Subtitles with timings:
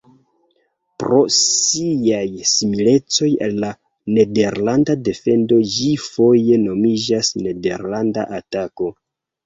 [1.03, 2.21] Pro siaj
[2.53, 3.71] similecoj al la
[4.17, 8.95] nederlanda defendo ĝi foje nomiĝas nederlanda atako.